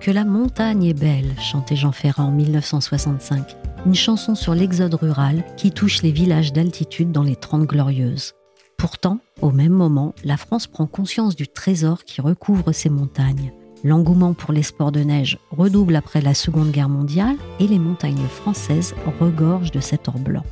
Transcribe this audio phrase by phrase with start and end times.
[0.00, 3.54] que la montagne est belle, chantait Jean Ferrat en 1965.
[3.84, 8.32] Une chanson sur l'exode rural qui touche les villages d'altitude dans les Trente Glorieuses.
[8.78, 13.52] Pourtant, au même moment, la France prend conscience du trésor qui recouvre ces montagnes.
[13.84, 18.26] L'engouement pour les sports de neige redouble après la Seconde Guerre mondiale et les montagnes
[18.26, 20.44] françaises regorgent de cet or blanc.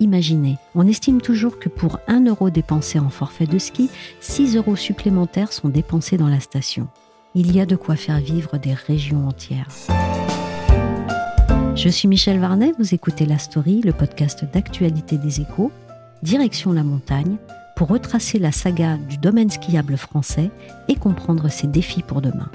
[0.00, 3.88] Imaginez, on estime toujours que pour 1 euro dépensé en forfait de ski,
[4.20, 6.88] 6 euros supplémentaires sont dépensés dans la station.
[7.34, 9.68] Il y a de quoi faire vivre des régions entières.
[11.74, 15.72] Je suis Michel Varnet, vous écoutez La Story, le podcast d'actualité des échos,
[16.22, 17.38] direction la montagne,
[17.74, 20.50] pour retracer la saga du domaine skiable français
[20.88, 22.50] et comprendre ses défis pour demain.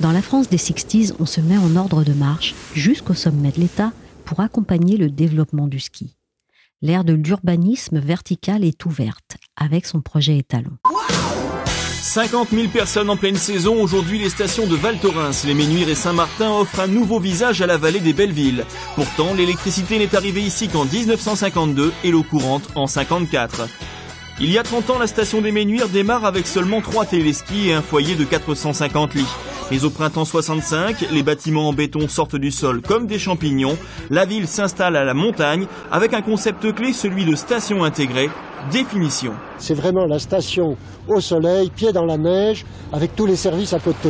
[0.00, 3.60] Dans la France des 60s, on se met en ordre de marche jusqu'au sommet de
[3.60, 3.92] l'État
[4.26, 6.14] pour accompagner le développement du ski.
[6.82, 10.70] L'ère de l'urbanisme vertical est ouverte avec son projet étalon.
[12.00, 13.82] 50 000 personnes en pleine saison.
[13.82, 17.66] Aujourd'hui, les stations de Val Thorens, les Ménuires et Saint-Martin offrent un nouveau visage à
[17.66, 18.64] la vallée des Bellevilles.
[18.94, 23.68] Pourtant, l'électricité n'est arrivée ici qu'en 1952 et l'eau courante en 54.
[24.42, 27.74] Il y a 30 ans, la station des Ménuires démarre avec seulement 3 téléskis et
[27.74, 29.26] un foyer de 450 lits.
[29.70, 33.76] Mais au printemps 65, les bâtiments en béton sortent du sol comme des champignons.
[34.08, 38.30] La ville s'installe à la montagne avec un concept clé, celui de station intégrée.
[38.72, 39.34] Définition.
[39.58, 43.78] C'est vraiment la station au soleil, pied dans la neige, avec tous les services à
[43.78, 44.08] côté.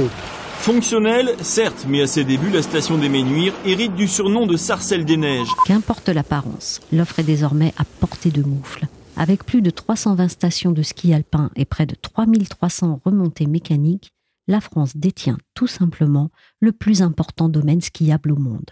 [0.61, 5.05] Fonctionnelle, certes, mais à ses débuts, la station des Ménuires hérite du surnom de Sarcelle
[5.05, 5.49] des Neiges.
[5.67, 8.87] Qu'importe l'apparence, l'offre est désormais à portée de moufle.
[9.21, 14.15] Avec plus de 320 stations de ski alpin et près de 3300 remontées mécaniques,
[14.49, 18.71] la France détient tout simplement le plus important domaine skiable au monde.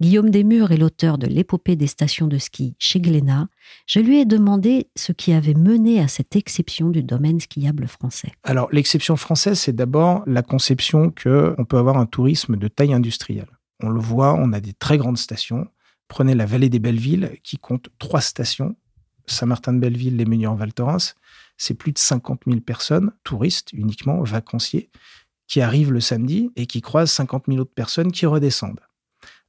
[0.00, 3.46] Guillaume Desmurs est l'auteur de l'épopée des stations de ski chez Glénat.
[3.86, 8.32] Je lui ai demandé ce qui avait mené à cette exception du domaine skiable français.
[8.42, 13.56] Alors, l'exception française, c'est d'abord la conception qu'on peut avoir un tourisme de taille industrielle.
[13.80, 15.68] On le voit, on a des très grandes stations.
[16.08, 18.74] Prenez la vallée des Bellevilles, qui compte trois stations.
[19.26, 21.14] Saint-Martin-de-Belleville, les Meunières, Val Thorens.
[21.56, 24.90] C'est plus de 50 000 personnes, touristes uniquement, vacanciers,
[25.46, 28.80] qui arrivent le samedi et qui croisent 50 000 autres personnes qui redescendent.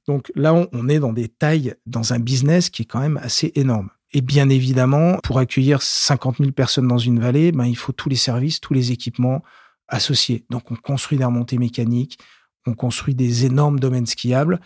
[0.07, 3.51] Donc là, on est dans des tailles, dans un business qui est quand même assez
[3.55, 3.89] énorme.
[4.13, 8.07] Et bien évidemment, pour accueillir 50 000 personnes dans une vallée, ben, il faut tous
[8.07, 9.43] les services, tous les équipements
[9.89, 10.45] associés.
[10.49, 12.17] Donc on construit des remontées mécaniques,
[12.66, 14.61] on construit des énormes domaines skiables.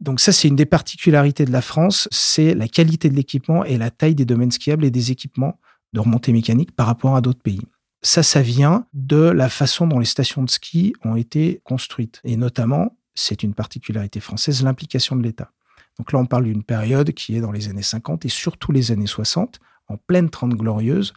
[0.00, 3.78] Donc ça, c'est une des particularités de la France, c'est la qualité de l'équipement et
[3.78, 5.58] la taille des domaines skiables et des équipements
[5.92, 7.62] de remontée mécanique par rapport à d'autres pays.
[8.02, 12.20] Ça, ça vient de la façon dont les stations de ski ont été construites.
[12.24, 15.50] Et notamment, c'est une particularité française, l'implication de l'État.
[15.98, 18.92] Donc là, on parle d'une période qui est dans les années 50 et surtout les
[18.92, 19.58] années 60,
[19.88, 21.14] en pleine Trente Glorieuse,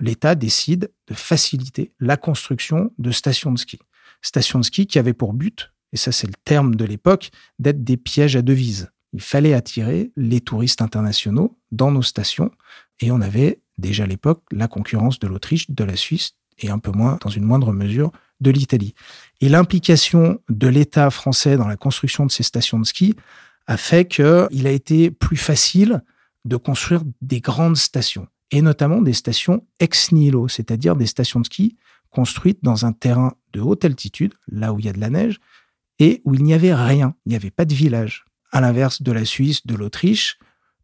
[0.00, 3.78] l'État décide de faciliter la construction de stations de ski.
[4.22, 7.84] Stations de ski qui avaient pour but, et ça c'est le terme de l'époque, d'être
[7.84, 8.90] des pièges à devises.
[9.12, 12.50] Il fallait attirer les touristes internationaux dans nos stations
[13.00, 16.78] et on avait déjà à l'époque la concurrence de l'Autriche, de la Suisse et un
[16.78, 18.94] peu moins, dans une moindre mesure, de l'Italie.
[19.40, 23.14] Et l'implication de l'État français dans la construction de ces stations de ski
[23.66, 26.02] a fait qu'il a été plus facile
[26.44, 31.46] de construire des grandes stations, et notamment des stations ex nihilo, c'est-à-dire des stations de
[31.46, 31.76] ski
[32.10, 35.38] construites dans un terrain de haute altitude, là où il y a de la neige,
[36.02, 38.24] et où il n'y avait rien, il n'y avait pas de village.
[38.50, 40.36] À l'inverse de la Suisse, de l'Autriche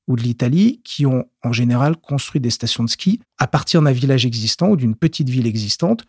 [0.06, 3.90] ou de l'Italie, qui ont en général construit des stations de ski à partir d'un
[3.90, 6.04] village existant ou d'une petite ville existante,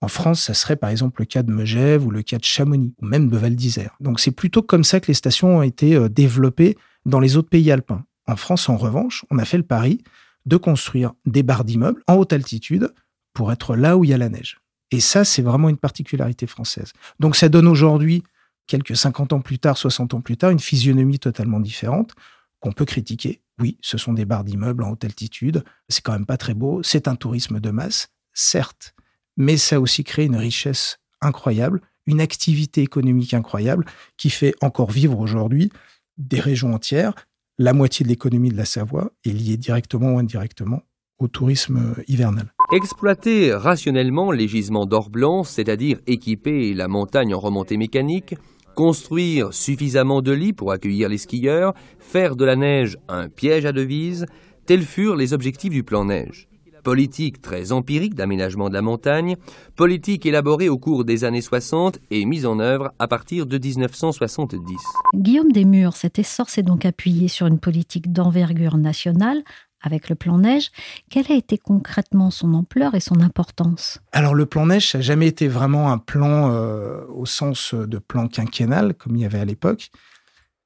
[0.00, 2.92] en France, ça serait par exemple le cas de Megève ou le cas de Chamonix,
[3.00, 3.96] ou même de Val d'Isère.
[4.00, 6.76] Donc c'est plutôt comme ça que les stations ont été euh, développées
[7.06, 8.04] dans les autres pays alpins.
[8.26, 10.02] En France, en revanche, on a fait le pari
[10.46, 12.92] de construire des barres d'immeubles en haute altitude
[13.32, 14.60] pour être là où il y a la neige.
[14.90, 16.92] Et ça, c'est vraiment une particularité française.
[17.20, 18.24] Donc ça donne aujourd'hui,
[18.70, 22.12] quelques 50 ans plus tard, 60 ans plus tard, une physionomie totalement différente
[22.60, 23.42] qu'on peut critiquer.
[23.58, 26.80] Oui, ce sont des barres d'immeubles en haute altitude, c'est quand même pas très beau,
[26.84, 28.94] c'est un tourisme de masse, certes,
[29.36, 33.84] mais ça a aussi créé une richesse incroyable, une activité économique incroyable
[34.16, 35.72] qui fait encore vivre aujourd'hui
[36.16, 37.14] des régions entières.
[37.58, 40.82] La moitié de l'économie de la Savoie est liée directement ou indirectement
[41.18, 42.54] au tourisme hivernal.
[42.72, 48.36] Exploiter rationnellement les gisements d'or blanc, c'est-à-dire équiper la montagne en remontée mécanique,
[48.74, 53.72] construire suffisamment de lits pour accueillir les skieurs, faire de la neige un piège à
[53.72, 54.26] devises,
[54.66, 56.48] tels furent les objectifs du plan neige.
[56.82, 59.36] Politique très empirique d'aménagement de la montagne,
[59.76, 64.76] politique élaborée au cours des années 60 et mise en œuvre à partir de 1970.
[65.14, 69.42] Guillaume Desmurs, cet essor s'est donc appuyé sur une politique d'envergure nationale
[69.82, 70.70] avec le plan neige.
[71.10, 73.98] Quelle a été concrètement son ampleur et son importance?
[74.12, 77.98] Alors le plan neige, ça n'a jamais été vraiment un plan euh, au sens de
[77.98, 79.90] plan quinquennal comme il y avait à l'époque.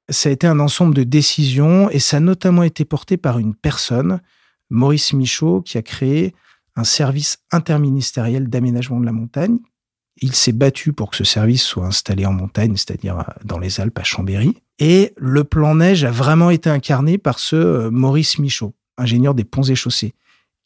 [0.09, 3.55] Ça a été un ensemble de décisions et ça a notamment été porté par une
[3.55, 4.21] personne,
[4.69, 6.35] Maurice Michaud, qui a créé
[6.75, 9.57] un service interministériel d'aménagement de la montagne.
[10.21, 13.97] Il s'est battu pour que ce service soit installé en montagne, c'est-à-dire dans les Alpes
[13.97, 14.55] à Chambéry.
[14.79, 19.43] Et le plan neige a vraiment été incarné par ce euh, Maurice Michaud ingénieur des
[19.43, 20.13] ponts et chaussées,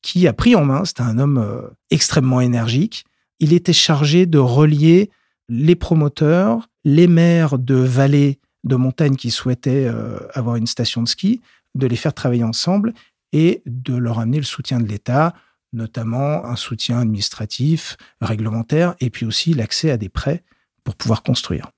[0.02, 3.06] qui a pris en main, c'était un homme euh, extrêmement énergique,
[3.40, 5.10] il était chargé de relier
[5.50, 11.08] les promoteurs, les maires de vallées de montagne qui souhaitaient euh, avoir une station de
[11.08, 11.42] ski,
[11.76, 12.94] de les faire travailler ensemble
[13.32, 15.34] et de leur amener le soutien de l'État,
[15.72, 20.44] notamment un soutien administratif, réglementaire, et puis aussi l'accès à des prêts
[20.84, 21.72] pour pouvoir construire.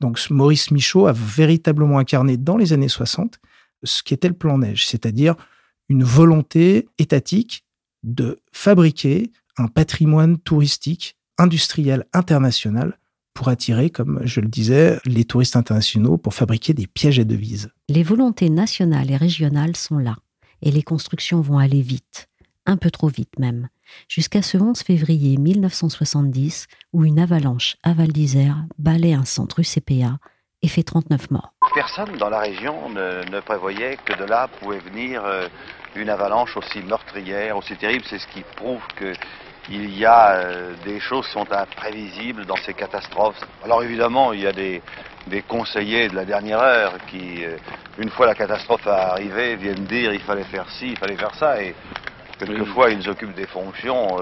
[0.00, 3.40] Donc Maurice Michaud a véritablement incarné dans les années 60
[3.82, 5.34] ce qu'était le plan neige, c'est-à-dire
[5.88, 7.64] une volonté étatique
[8.02, 12.98] de fabriquer un patrimoine touristique industriel international
[13.34, 17.70] pour attirer, comme je le disais, les touristes internationaux pour fabriquer des pièges à devises.
[17.88, 20.16] Les volontés nationales et régionales sont là,
[20.60, 22.28] et les constructions vont aller vite,
[22.66, 23.68] un peu trop vite même,
[24.08, 30.18] jusqu'à ce 11 février 1970 où une avalanche à Val d'Isère balaie un centre UCPA
[30.62, 31.54] et fait 39 morts.
[31.74, 35.48] Personne dans la région ne, prévoyait que de là pouvait venir euh,
[35.94, 38.04] une avalanche aussi meurtrière, aussi terrible.
[38.08, 42.74] C'est ce qui prouve qu'il y a euh, des choses qui sont imprévisibles dans ces
[42.74, 43.40] catastrophes.
[43.64, 44.82] Alors évidemment, il y a des,
[45.46, 47.56] conseillers de la dernière heure qui, euh,
[47.98, 51.62] une fois la catastrophe arrivée, viennent dire il fallait faire ci, il fallait faire ça.
[51.62, 51.74] Et
[52.38, 54.16] quelquefois, ils occupent des fonctions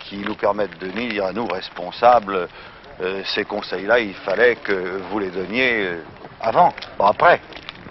[0.00, 2.48] qui nous permettent de dire à nous, responsables,
[3.00, 6.02] euh, ces conseils-là, il fallait que vous les donniez euh,
[6.40, 6.72] avant.
[6.98, 7.40] Après,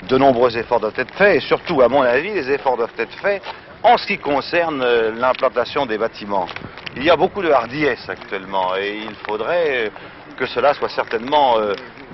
[0.07, 3.15] de nombreux efforts doivent être faits, et surtout, à mon avis, les efforts doivent être
[3.19, 3.41] faits
[3.83, 6.47] en ce qui concerne euh, l'implantation des bâtiments.
[6.95, 9.91] Il y a beaucoup de hardiesse actuellement, et il faudrait
[10.35, 11.55] que cela soit certainement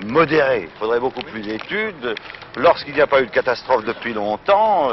[0.06, 0.68] modéré.
[0.72, 2.14] Il faudrait beaucoup plus d'études.
[2.56, 4.90] Lorsqu'il n'y a pas eu de catastrophe depuis longtemps,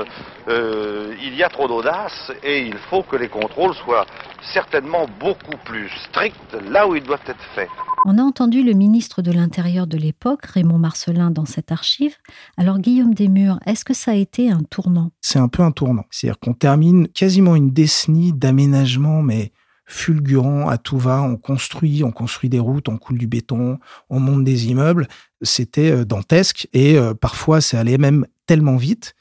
[0.47, 4.05] il y a trop d'audace et il faut que les contrôles soient
[4.53, 7.69] certainement beaucoup plus stricts là où ils doivent être faits.
[8.05, 12.15] On a entendu le ministre de l'Intérieur de l'époque, Raymond Marcelin, dans cette archive.
[12.57, 15.11] Alors Guillaume Desmurs, est-ce que ça a été un tournant?
[15.19, 16.05] C'est un peu un tournant.
[16.09, 19.51] C'est-à-dire qu'on termine quasiment une décennie d'aménagement, mais
[19.89, 21.21] fulgurant à tout va.
[21.21, 25.07] On construit, on construit des routes, on coule du béton, on monte des immeubles.
[25.41, 29.15] C'était euh, dantesque et euh, parfois ça allait même tellement vite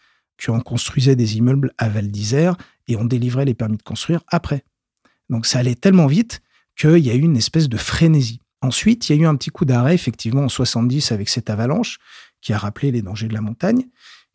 [0.44, 2.56] qu'on construisait des immeubles à Val d'Isère
[2.86, 4.62] et on délivrait les permis de construire après.
[5.30, 6.40] Donc ça allait tellement vite
[6.76, 8.40] qu'il y a eu une espèce de frénésie.
[8.60, 11.98] Ensuite, il y a eu un petit coup d'arrêt, effectivement, en 70 avec cette avalanche
[12.40, 13.84] qui a rappelé les dangers de la montagne,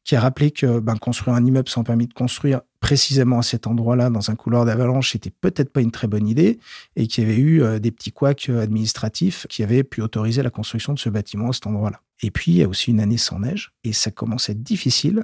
[0.03, 3.65] qui a rappelé que ben, construire un immeuble sans permis de construire précisément à cet
[3.65, 6.59] endroit-là, dans un couloir d'avalanche, c'était peut-être pas une très bonne idée,
[6.97, 10.43] et qu'il y avait eu euh, des petits couacs euh, administratifs qui avaient pu autoriser
[10.43, 12.01] la construction de ce bâtiment à cet endroit-là.
[12.21, 14.61] Et puis, il y a aussi une année sans neige, et ça commence à être
[14.61, 15.23] difficile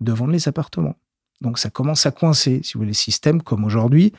[0.00, 0.96] de vendre les appartements.
[1.40, 4.12] Donc, ça commence à coincer, si vous voulez, les systèmes comme aujourd'hui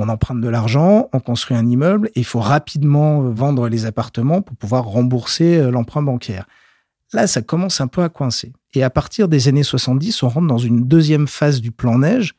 [0.00, 4.42] on emprunte de l'argent, on construit un immeuble et il faut rapidement vendre les appartements
[4.42, 6.46] pour pouvoir rembourser euh, l'emprunt bancaire.
[7.12, 8.52] Là, ça commence un peu à coincer.
[8.74, 12.34] Et à partir des années 70, on rentre dans une deuxième phase du plan neige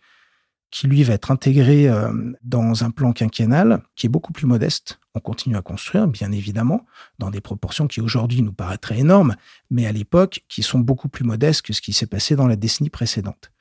[0.71, 2.11] qui, lui, va être intégré euh,
[2.43, 4.99] dans un plan quinquennal qui est beaucoup plus modeste.
[5.15, 6.85] On continue à construire, bien évidemment,
[7.17, 9.35] dans des proportions qui aujourd'hui nous paraîtraient énormes,
[9.71, 12.55] mais à l'époque qui sont beaucoup plus modestes que ce qui s'est passé dans la
[12.55, 13.51] décennie précédente.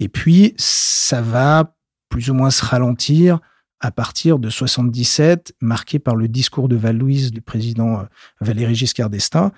[0.00, 1.76] Et puis, ça va
[2.08, 3.40] plus ou moins se ralentir
[3.80, 8.04] à partir de 77, marqué par le discours de Val-Louise du président euh,
[8.40, 9.52] Valéry Giscard d'Estaing,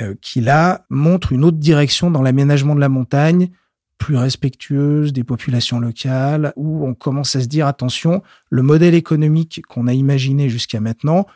[0.00, 3.50] euh, qui là montre une autre direction dans l'aménagement de la montagne,
[3.98, 9.62] plus respectueuse des populations locales, où on commence à se dire attention, le modèle économique
[9.68, 11.26] qu'on a imaginé jusqu'à maintenant,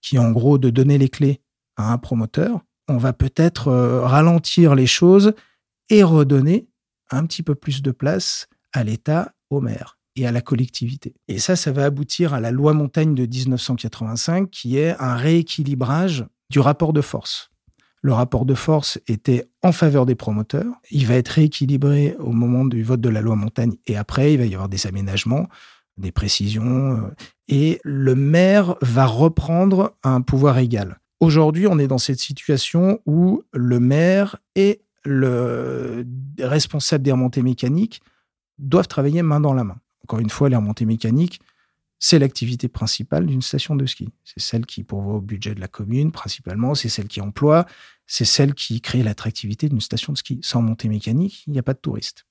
[0.00, 1.40] qui est en gros de donner les clés
[1.76, 5.34] à un promoteur, on va peut-être euh, ralentir les choses
[5.90, 6.68] et redonner
[7.10, 9.98] un petit peu plus de place à l'État, au maire.
[10.16, 11.14] et à la collectivité.
[11.28, 16.26] Et ça, ça va aboutir à la loi montagne de 1985, qui est un rééquilibrage
[16.50, 17.52] du rapport de force.
[18.00, 20.72] Le rapport de force était en faveur des promoteurs.
[20.90, 24.38] Il va être rééquilibré au moment du vote de la loi montagne et après, il
[24.38, 25.48] va y avoir des aménagements,
[25.96, 26.96] des précisions.
[26.96, 27.14] Euh,
[27.48, 31.00] et le maire va reprendre un pouvoir égal.
[31.20, 36.06] Aujourd'hui, on est dans cette situation où le maire et le
[36.38, 38.00] responsable des remontées mécaniques
[38.58, 39.78] doivent travailler main dans la main.
[40.04, 41.40] Encore une fois, les remontées mécaniques,
[41.98, 44.08] c'est l'activité principale d'une station de ski.
[44.24, 46.74] C'est celle qui pourvoit au budget de la commune, principalement.
[46.74, 47.66] C'est celle qui emploie.
[48.06, 50.38] C'est celle qui crée l'attractivité d'une station de ski.
[50.42, 52.24] Sans montée mécanique, il n'y a pas de touristes.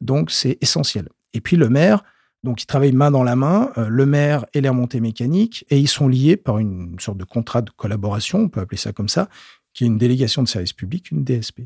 [0.00, 1.08] Donc, c'est essentiel.
[1.32, 2.04] Et puis, le maire,
[2.44, 5.78] donc, ils travaillent main dans la main, euh, le maire et les remontées mécaniques, et
[5.78, 9.08] ils sont liés par une sorte de contrat de collaboration, on peut appeler ça comme
[9.08, 9.28] ça,
[9.74, 11.62] qui est une délégation de service public, une DSP.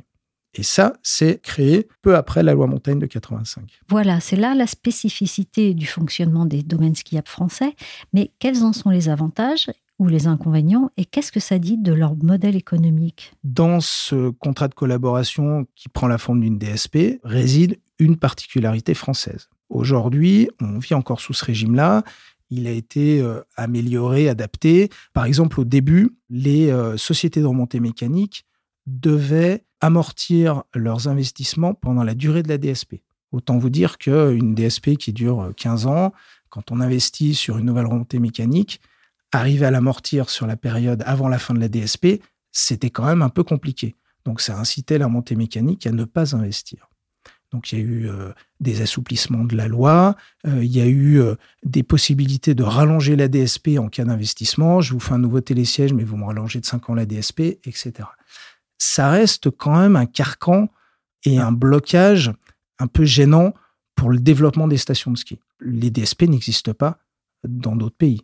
[0.55, 3.81] Et ça, c'est créé peu après la loi Montagne de 85.
[3.89, 7.75] Voilà, c'est là la spécificité du fonctionnement des domaines skiables français.
[8.13, 11.93] Mais quels en sont les avantages ou les inconvénients et qu'est-ce que ça dit de
[11.93, 13.33] leur modèle économique?
[13.45, 19.49] Dans ce contrat de collaboration qui prend la forme d'une DSP réside une particularité française.
[19.69, 22.03] Aujourd'hui, on vit encore sous ce régime-là.
[22.51, 24.91] Il a été euh, amélioré, adapté.
[25.13, 28.45] Par exemple, au début, les euh, sociétés de remontée mécanique
[28.87, 33.03] devaient amortir leurs investissements pendant la durée de la DSP.
[33.33, 36.13] Autant vous dire qu'une DSP qui dure 15 ans,
[36.49, 38.81] quand on investit sur une nouvelle remontée mécanique,
[39.33, 43.23] arriver à l'amortir sur la période avant la fin de la DSP, c'était quand même
[43.23, 43.95] un peu compliqué.
[44.25, 46.89] Donc ça incitait la remontée mécanique à ne pas investir.
[47.53, 50.17] Donc il y a eu euh, des assouplissements de la loi,
[50.47, 54.81] euh, il y a eu euh, des possibilités de rallonger la DSP en cas d'investissement.
[54.81, 57.41] Je vous fais un nouveau télésiège, mais vous me rallongez de 5 ans la DSP,
[57.65, 58.09] etc
[58.79, 60.69] ça reste quand même un carcan
[61.25, 62.33] et un blocage
[62.79, 63.55] un peu gênant
[63.95, 65.41] pour le développement des stations de ski.
[65.61, 66.99] Les DSP n'existent pas
[67.47, 68.23] dans d'autres pays.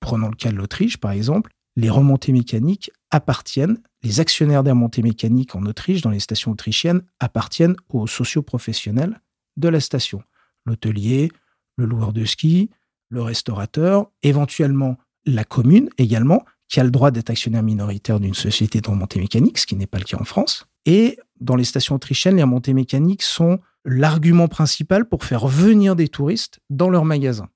[0.00, 1.50] Prenons le cas de l'Autriche, par exemple.
[1.76, 7.02] Les remontées mécaniques appartiennent, les actionnaires des remontées mécaniques en Autriche, dans les stations autrichiennes,
[7.20, 9.20] appartiennent aux socioprofessionnels
[9.56, 10.22] de la station.
[10.66, 11.30] L'hôtelier,
[11.76, 12.70] le loueur de ski,
[13.10, 18.80] le restaurateur, éventuellement la commune également, qui a le droit d'être actionnaire minoritaire d'une société
[18.80, 20.66] de remontée mécanique, ce qui n'est pas le cas en France.
[20.84, 26.08] Et dans les stations autrichiennes, les remontées mécaniques sont l'argument principal pour faire venir des
[26.08, 27.48] touristes dans leurs magasins.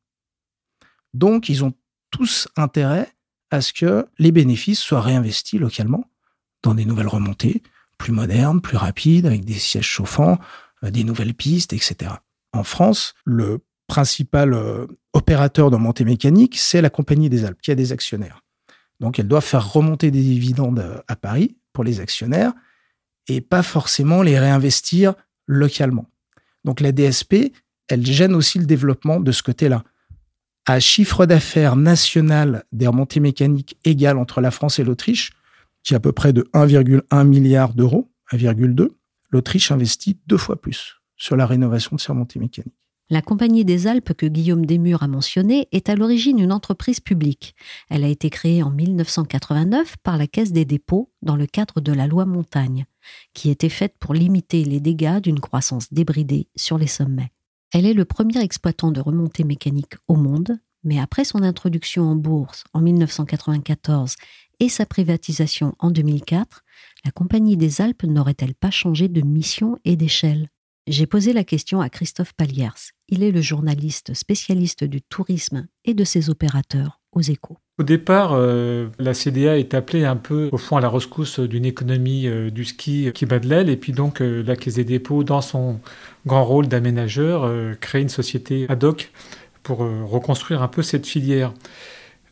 [1.15, 1.75] Donc, ils ont
[2.11, 3.13] tous intérêt
[3.51, 6.05] à ce que les bénéfices soient réinvestis localement
[6.63, 7.63] dans des nouvelles remontées
[7.99, 10.39] plus modernes, plus rapides, avec des sièges chauffants,
[10.83, 12.13] euh, des nouvelles pistes, etc.
[12.53, 17.71] En France, le principal euh, opérateur de remontée mécanique, c'est la Compagnie des Alpes, qui
[17.71, 18.41] a des actionnaires.
[19.03, 22.53] Donc, elle doit faire remonter des dividendes euh, à Paris pour les actionnaires
[23.27, 25.15] et pas forcément les réinvestir
[25.47, 26.09] localement.
[26.65, 27.53] Donc, la DSP,
[27.89, 29.83] elle gêne aussi le développement de ce côté-là.
[30.67, 35.33] À chiffre d'affaires national des remontées mécaniques égal entre la France et l'Autriche,
[35.83, 38.89] qui est à peu près de 1,1 milliard d'euros, 1,2,
[39.31, 42.82] l'Autriche investit deux fois plus sur la rénovation de ses remontées mécaniques.
[43.13, 47.55] La Compagnie des Alpes que Guillaume Desmurs a mentionnée est à l'origine une entreprise publique.
[47.91, 51.93] Elle a été créée en 1989 par la Caisse des dépôts dans le cadre de
[51.93, 52.87] la loi Montagne,
[53.35, 57.33] qui était faite pour limiter les dégâts d'une croissance débridée sur les sommets.
[57.75, 62.17] Elle est le premier exploitant de remontées mécaniques au monde, mais après son introduction en
[62.17, 64.15] bourse en 1994
[64.59, 66.65] et sa privatisation en 2004,
[67.05, 70.49] la Compagnie des Alpes n'aurait-elle pas changé de mission et d'échelle?
[70.89, 72.91] J'ai posé la question à Christophe Paliers.
[73.09, 77.59] Il est le journaliste spécialiste du tourisme et de ses opérateurs aux échos.
[77.79, 81.65] Au départ, euh, la CDA est appelée un peu au fond à la rescousse d'une
[81.65, 83.71] économie euh, du ski qui bat de l'aile.
[83.71, 85.79] Et puis donc euh, la Caisse des dépôts, dans son
[86.27, 89.13] grand rôle d'aménageur, crée une société ad hoc
[89.63, 91.53] pour reconstruire un peu cette filière.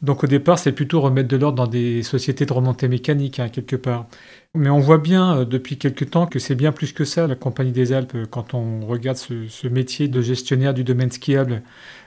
[0.03, 3.51] Donc au départ, c'est plutôt remettre de l'ordre dans des sociétés de remontée mécanique, hein,
[3.51, 4.07] quelque part.
[4.55, 7.35] Mais on voit bien euh, depuis quelque temps que c'est bien plus que ça, la
[7.37, 11.63] Compagnie des Alpes, euh, quand on regarde ce, métier de gestionnaire du domaine skiable.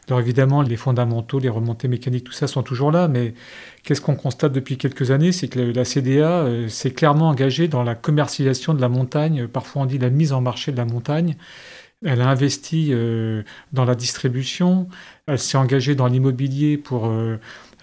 [0.09, 3.35] Alors évidemment, les fondamentaux, les remontées mécaniques, tout ça sont toujours là, mais
[3.83, 7.83] qu'est-ce qu'on constate depuis quelques années C'est que la CDA euh, s'est clairement engagée dans
[7.83, 11.37] la commercialisation de la montagne, parfois on dit la mise en marché de la montagne.
[12.05, 12.91] Elle a investi
[13.71, 14.89] dans la distribution,
[15.25, 17.09] elle s'est engagée dans l'immobilier pour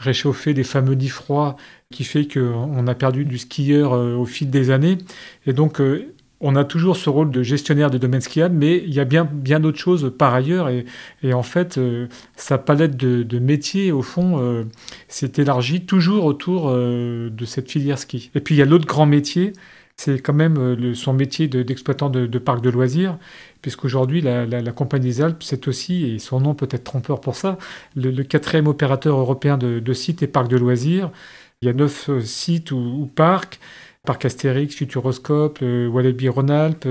[0.00, 1.56] réchauffer des fameux lits froids
[1.92, 4.98] qui fait qu'on a perdu du skieur euh, au fil des années.
[5.46, 8.94] Et donc, euh, on a toujours ce rôle de gestionnaire de domaine skiable, mais il
[8.94, 10.70] y a bien, bien d'autres choses par ailleurs.
[10.70, 10.86] Et,
[11.22, 14.64] et en fait, euh, sa palette de métiers, au fond,
[15.06, 18.30] s'est élargie toujours autour de cette filière ski.
[18.34, 19.52] Et puis, il y a l'autre grand métier,
[20.00, 23.18] c'est quand même son métier d'exploitant de, de, parc de loisirs,
[23.60, 27.36] puisqu'aujourd'hui, la, la, Compagnie des Alpes, c'est aussi, et son nom peut être trompeur pour
[27.36, 27.58] ça,
[27.94, 31.10] le, quatrième opérateur européen de, sites et parcs de loisirs.
[31.60, 33.60] Il y a neuf sites ou, parcs,
[34.06, 36.88] Parc Astérix, Futuroscope, Walibi Rhône-Alpes,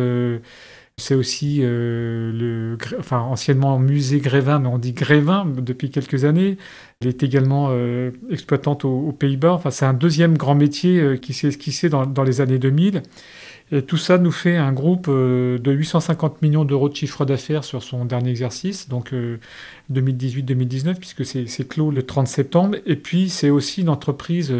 [0.99, 6.57] c'est aussi euh, le, enfin, anciennement musée Grévin, mais on dit Grévin depuis quelques années.
[7.01, 9.53] Elle est également euh, exploitante aux, Pays-Bas.
[9.53, 13.01] Enfin, c'est un deuxième grand métier euh, qui s'est esquissé dans, dans, les années 2000.
[13.71, 17.83] Et tout ça nous fait un groupe de 850 millions d'euros de chiffre d'affaires sur
[17.83, 19.13] son dernier exercice, donc
[19.91, 22.77] 2018-2019, puisque c'est clos le 30 septembre.
[22.85, 24.53] Et puis, c'est aussi une entreprise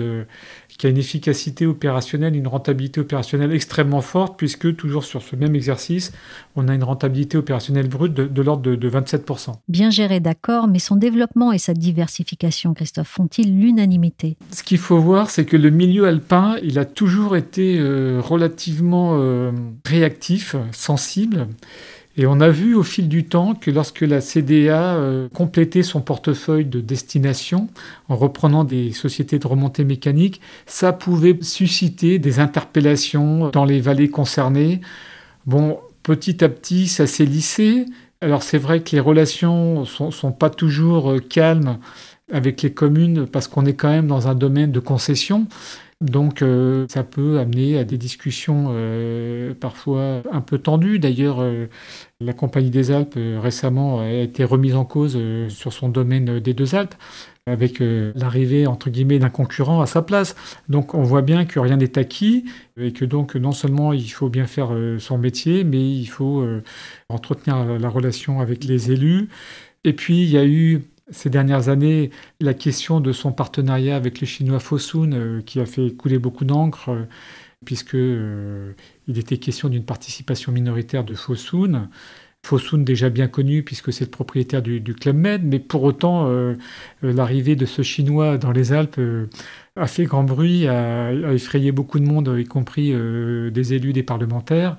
[0.79, 5.53] qui a une efficacité opérationnelle, une rentabilité opérationnelle extrêmement forte, puisque toujours sur ce même
[5.53, 6.13] exercice,
[6.55, 9.55] on a une rentabilité opérationnelle brute de, l'ordre de, 27%.
[9.67, 14.37] Bien géré, d'accord, mais son développement et sa diversification, Christophe, font-ils l'unanimité?
[14.51, 19.17] Ce qu'il faut voir, c'est que le milieu alpin, il a toujours été euh, relativement
[19.19, 19.51] euh,
[19.85, 21.47] réactif, sensible.
[22.19, 26.01] Et on a vu au fil du temps que lorsque la CDA euh, complétait son
[26.01, 27.69] portefeuille de destination
[28.09, 34.09] en reprenant des sociétés de remontée mécanique, ça pouvait susciter des interpellations dans les vallées
[34.09, 34.81] concernées.
[35.45, 37.85] Bon, petit à petit, ça s'est lissé.
[38.19, 41.77] Alors c'est vrai que les relations sont, sont pas toujours euh, calmes
[42.33, 45.47] avec les communes parce qu'on est quand même dans un domaine de concession.
[46.01, 50.97] Donc euh, ça peut amener à des discussions euh, parfois un peu tendues.
[50.97, 51.67] D'ailleurs, euh,
[52.21, 56.73] la Compagnie des Alpes récemment a été remise en cause sur son domaine des deux
[56.73, 56.95] Alpes
[57.45, 60.35] avec l'arrivée entre guillemets d'un concurrent à sa place.
[60.69, 62.45] Donc on voit bien que rien n'est acquis
[62.77, 66.45] et que donc non seulement il faut bien faire son métier, mais il faut
[67.07, 69.29] entretenir la relation avec les élus.
[69.83, 74.21] Et puis il y a eu ces dernières années la question de son partenariat avec
[74.21, 77.05] le chinois Fosun, euh, qui a fait couler beaucoup d'encre, euh,
[77.65, 78.73] puisque euh,
[79.07, 81.89] était question d'une participation minoritaire de Fosun.
[82.45, 86.31] Fosun déjà bien connu puisque c'est le propriétaire du, Club Med, mais pour autant
[87.01, 89.01] l'arrivée de ce Chinois dans les Alpes
[89.75, 92.93] a fait grand bruit, a, a, effrayé beaucoup de monde, y compris
[93.51, 94.77] des élus, des parlementaires.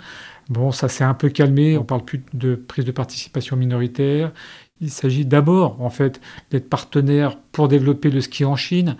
[0.48, 4.32] Bon, ça s'est un peu calmé, on parle plus de prise de participation minoritaire.
[4.80, 8.96] Il s'agit d'abord, en fait, d'être partenaire pour développer le ski en Chine.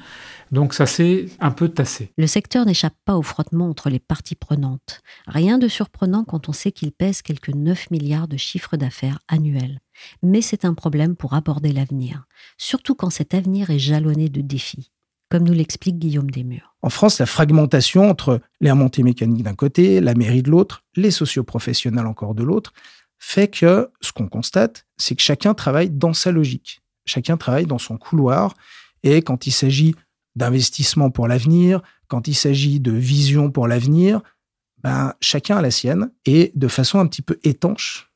[0.53, 2.13] Donc ça s'est un peu tassé.
[2.19, 5.01] Le secteur n'échappe pas au frottement entre les parties prenantes.
[5.27, 9.79] Rien de surprenant quand on sait qu'il pèse quelques 9 milliards de chiffre d'affaires annuels.
[10.23, 12.25] Mais c'est un problème pour aborder l'avenir,
[12.59, 14.91] surtout quand cet avenir est jalonné de défis,
[15.31, 16.75] comme nous l'explique Guillaume Desmurs.
[16.83, 21.11] En France, la fragmentation entre les remontées mécaniques d'un côté, la mairie de l'autre, les
[21.11, 22.73] socioprofessionnels encore de l'autre,
[23.21, 26.81] fait que ce qu'on constate, c'est que chacun travaille dans sa logique.
[27.05, 28.55] Chacun travaille dans son couloir.
[29.03, 29.95] Et quand il s'agit
[30.35, 34.23] d'investissement pour l'avenir, quand il s'agit de vision pour l'avenir,
[34.83, 38.11] ben, chacun a la sienne et de façon un petit peu étanche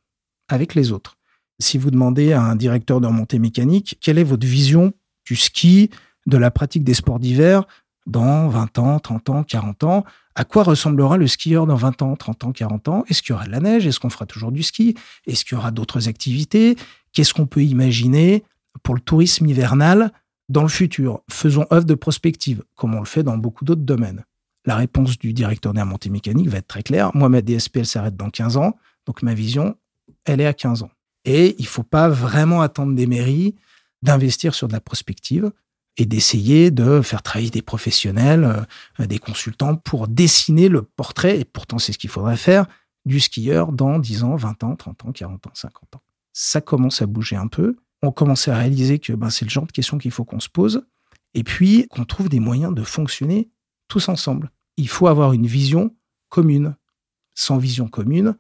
[0.48, 1.18] avec les autres.
[1.60, 4.94] Si vous demandez à un directeur de remontée mécanique quelle est votre vision
[5.26, 5.90] du ski,
[6.26, 7.64] de la pratique des sports d'hiver
[8.06, 12.16] dans 20 ans, 30 ans, 40 ans, à quoi ressemblera le skieur dans 20 ans,
[12.16, 13.04] 30 ans, 40 ans?
[13.08, 13.86] Est-ce qu'il y aura de la neige?
[13.86, 14.96] Est-ce qu'on fera toujours du ski?
[15.26, 16.76] Est-ce qu'il y aura d'autres activités?
[17.12, 18.42] Qu'est-ce qu'on peut imaginer
[18.82, 20.12] pour le tourisme hivernal
[20.48, 21.20] dans le futur?
[21.30, 24.24] Faisons œuvre de prospective, comme on le fait dans beaucoup d'autres domaines.
[24.66, 27.10] La réponse du directeur des remontées mécaniques va être très claire.
[27.14, 28.76] Moi, ma DSP, elle s'arrête dans 15 ans.
[29.06, 29.76] Donc, ma vision,
[30.24, 30.90] elle est à 15 ans.
[31.24, 33.54] Et il ne faut pas vraiment attendre des mairies
[34.02, 35.52] d'investir sur de la prospective
[35.96, 38.66] et d'essayer de faire travailler des professionnels,
[39.00, 42.66] euh, des consultants pour dessiner le portrait, et pourtant c'est ce qu'il faudrait faire,
[43.04, 46.02] du skieur dans 10 ans, 20 ans, 30 ans, 40 ans, 50 ans.
[46.32, 47.76] Ça commence à bouger un peu.
[48.02, 50.48] On commence à réaliser que ben, c'est le genre de questions qu'il faut qu'on se
[50.48, 50.84] pose,
[51.34, 53.50] et puis qu'on trouve des moyens de fonctionner
[53.88, 54.50] tous ensemble.
[54.76, 55.94] Il faut avoir une vision
[56.28, 56.76] commune.
[57.36, 58.36] Sans vision commune,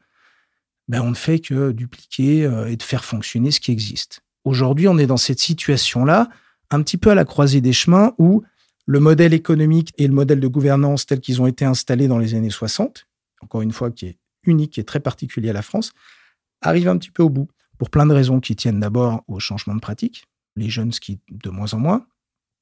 [0.88, 4.22] ben, on ne fait que dupliquer euh, et de faire fonctionner ce qui existe.
[4.44, 6.28] Aujourd'hui, on est dans cette situation-là
[6.70, 8.42] un petit peu à la croisée des chemins où
[8.86, 12.34] le modèle économique et le modèle de gouvernance tels qu'ils ont été installés dans les
[12.34, 13.06] années 60,
[13.40, 15.92] encore une fois qui est unique et très particulier à la France,
[16.60, 17.48] arrivent un petit peu au bout,
[17.78, 20.26] pour plein de raisons qui tiennent d'abord au changement de pratique.
[20.56, 22.06] Les jeunes skient de moins en moins.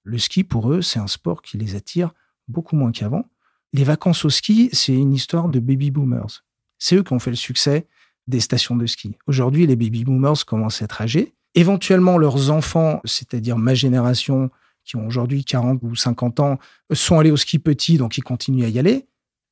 [0.05, 2.13] Le ski, pour eux, c'est un sport qui les attire
[2.49, 3.25] beaucoup moins qu'avant.
[3.73, 6.45] Les vacances au ski, c'est une histoire de baby boomers.
[6.79, 7.87] C'est eux qui ont fait le succès
[8.27, 9.17] des stations de ski.
[9.27, 14.51] Aujourd'hui, les baby boomers commencent à être âgés Éventuellement, leurs enfants, c'est-à-dire ma génération,
[14.85, 16.59] qui ont aujourd'hui 40 ou 50 ans,
[16.93, 19.07] sont allés au ski petit, donc ils continuent à y aller.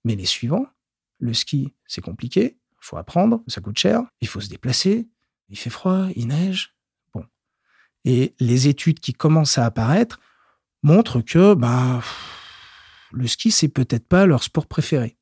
[0.04, 0.66] Mais les suivants,
[1.18, 5.08] le ski, c'est compliqué, il faut apprendre, ça coûte cher, il faut se déplacer,
[5.50, 6.74] il fait froid, il neige.
[7.14, 7.24] Bon.
[8.04, 10.20] Et les études qui commencent à apparaître
[10.82, 12.00] montrent que bah,
[13.12, 15.16] le ski, c'est peut-être pas leur sport préféré.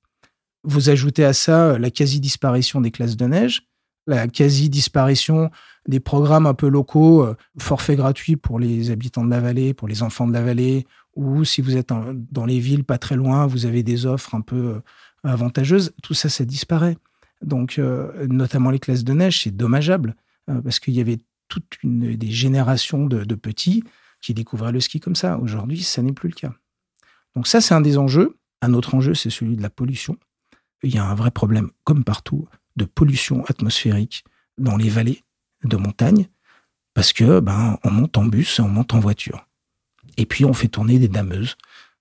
[0.62, 3.68] Vous ajoutez à ça la quasi-disparition des classes de neige,
[4.08, 5.50] la quasi-disparition
[5.86, 9.86] des programmes un peu locaux, euh, forfait gratuit pour les habitants de la vallée, pour
[9.86, 11.92] les enfants de la vallée, ou si vous êtes
[12.30, 14.80] dans les villes pas très loin, vous avez des offres un peu euh,
[15.24, 15.92] avantageuses.
[16.02, 16.96] Tout ça, ça disparaît.
[17.42, 20.16] Donc, euh, notamment les classes de neige, c'est dommageable
[20.64, 21.18] parce qu'il y avait
[21.48, 23.84] toute une des générations de, de petits
[24.22, 25.38] qui découvraient le ski comme ça.
[25.38, 26.54] Aujourd'hui, ça n'est plus le cas.
[27.36, 28.38] Donc ça, c'est un des enjeux.
[28.62, 30.16] Un autre enjeu, c'est celui de la pollution.
[30.82, 34.24] Il y a un vrai problème, comme partout, de pollution atmosphérique
[34.56, 35.24] dans les vallées
[35.64, 36.28] de montagne,
[36.94, 39.46] parce que ben, on monte en bus, on monte en voiture.
[40.16, 41.56] Et puis on fait tourner des dameuses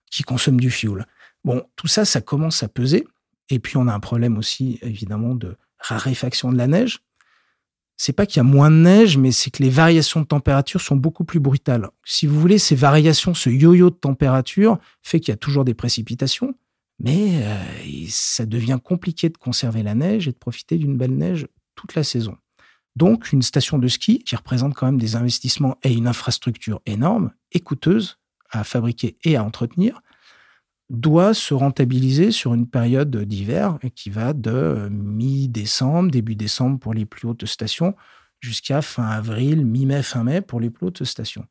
[0.09, 1.05] qui consomment du fioul.
[1.43, 3.05] Bon, tout ça, ça commence à peser.
[3.49, 6.99] Et puis on a un problème aussi, évidemment, de raréfaction de la neige.
[7.95, 10.81] C'est pas qu'il y a moins de neige, mais c'est que les variations de température
[10.81, 11.89] sont beaucoup plus brutales.
[12.05, 15.73] Si vous voulez, ces variations, ce yo-yo de température fait qu'il y a toujours des
[15.73, 16.53] précipitations,
[16.99, 17.63] mais euh,
[18.09, 22.03] ça devient compliqué de conserver la neige et de profiter d'une belle neige toute la
[22.03, 22.37] saison.
[22.95, 27.31] Donc, une station de ski qui représente quand même des investissements et une infrastructure énorme
[27.51, 28.17] et coûteuse
[28.49, 30.01] à fabriquer et à entretenir,
[30.89, 37.05] doit se rentabiliser sur une période d'hiver qui va de mi-décembre, début décembre pour les
[37.05, 37.95] plus hautes stations,
[38.39, 41.45] jusqu'à fin avril, mi-mai, fin mai pour les plus hautes stations.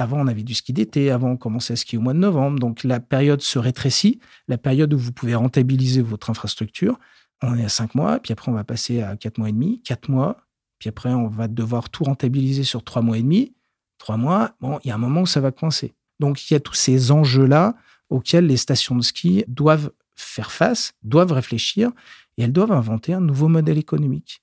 [0.00, 2.58] Avant, on avait du ski d'été, avant, on commençait à skier au mois de novembre.
[2.58, 6.98] Donc, la période se rétrécit, la période où vous pouvez rentabiliser votre infrastructure.
[7.42, 9.82] On est à cinq mois, puis après, on va passer à quatre mois et demi,
[9.82, 10.38] quatre mois,
[10.78, 13.52] puis après, on va devoir tout rentabiliser sur trois mois et demi.
[13.98, 15.92] Trois mois, bon, il y a un moment où ça va coincer.
[16.18, 17.74] Donc, il y a tous ces enjeux-là
[18.08, 21.90] auxquels les stations de ski doivent faire face, doivent réfléchir,
[22.38, 24.42] et elles doivent inventer un nouveau modèle économique.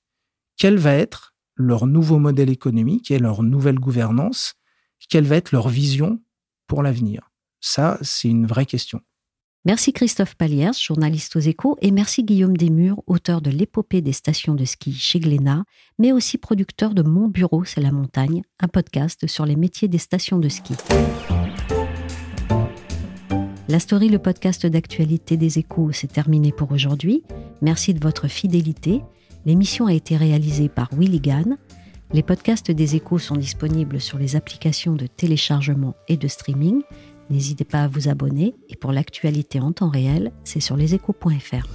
[0.55, 4.53] Quel va être leur nouveau modèle économique et leur nouvelle gouvernance
[5.09, 6.19] quelle va être leur vision
[6.67, 7.31] pour l'avenir?
[7.59, 9.01] Ça, c'est une vraie question.
[9.65, 14.55] Merci Christophe Paliers, journaliste aux échos, et merci Guillaume Desmurs, auteur de l'épopée des stations
[14.55, 15.65] de ski chez Glénat,
[15.99, 19.97] mais aussi producteur de Mon Bureau, c'est la montagne, un podcast sur les métiers des
[19.97, 20.73] stations de ski.
[23.67, 27.23] La story, le podcast d'actualité des échos, c'est terminé pour aujourd'hui.
[27.61, 29.01] Merci de votre fidélité.
[29.45, 31.57] L'émission a été réalisée par Willy Gann.
[32.13, 36.81] Les podcasts des échos sont disponibles sur les applications de téléchargement et de streaming.
[37.29, 41.67] N'hésitez pas à vous abonner et pour l'actualité en temps réel, c'est sur leséchos.fr.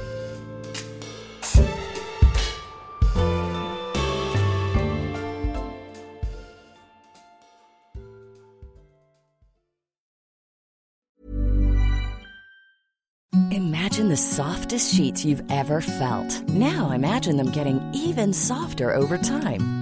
[13.51, 16.43] Imagine the softest sheets you've ever felt.
[16.49, 19.82] Now imagine them getting even softer over time.